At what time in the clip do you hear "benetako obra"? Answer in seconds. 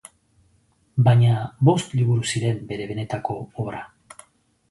2.93-3.83